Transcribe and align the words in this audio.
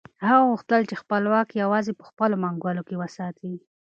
هغه 0.25 0.41
غوښتل 0.49 0.81
چې 0.89 0.95
خپل 1.01 1.21
واک 1.31 1.49
یوازې 1.63 1.91
په 1.95 2.03
خپلو 2.09 2.35
منګولو 2.43 2.81
کې 2.87 2.95
وساتي. 3.01 3.53